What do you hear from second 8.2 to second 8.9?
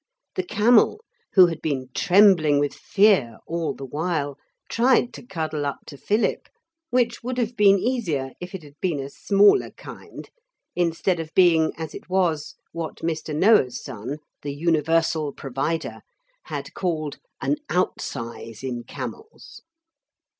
if it had